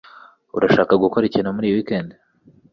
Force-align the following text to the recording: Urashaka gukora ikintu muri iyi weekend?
Urashaka 0.57 0.93
gukora 1.03 1.23
ikintu 1.27 1.55
muri 1.55 1.65
iyi 1.67 1.75
weekend? 1.77 2.09